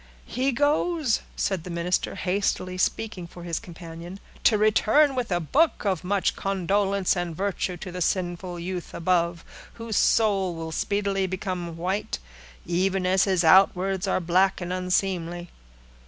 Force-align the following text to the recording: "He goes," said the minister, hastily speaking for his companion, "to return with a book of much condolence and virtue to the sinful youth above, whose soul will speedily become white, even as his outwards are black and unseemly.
"He 0.25 0.51
goes," 0.51 1.21
said 1.35 1.63
the 1.63 1.69
minister, 1.69 2.15
hastily 2.15 2.79
speaking 2.79 3.27
for 3.27 3.43
his 3.43 3.59
companion, 3.59 4.19
"to 4.45 4.57
return 4.57 5.13
with 5.13 5.31
a 5.31 5.39
book 5.39 5.85
of 5.85 6.03
much 6.03 6.35
condolence 6.35 7.15
and 7.15 7.35
virtue 7.35 7.77
to 7.77 7.91
the 7.91 8.01
sinful 8.01 8.57
youth 8.59 8.95
above, 8.95 9.45
whose 9.73 9.97
soul 9.97 10.55
will 10.55 10.71
speedily 10.71 11.27
become 11.27 11.77
white, 11.77 12.17
even 12.65 13.05
as 13.05 13.25
his 13.25 13.43
outwards 13.43 14.07
are 14.07 14.19
black 14.19 14.59
and 14.59 14.73
unseemly. 14.73 15.51